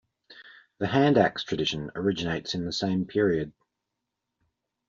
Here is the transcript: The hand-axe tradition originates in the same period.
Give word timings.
The 0.79 0.87
hand-axe 0.87 1.43
tradition 1.43 1.91
originates 1.93 2.55
in 2.55 2.65
the 2.65 2.73
same 2.73 3.05
period. 3.05 3.53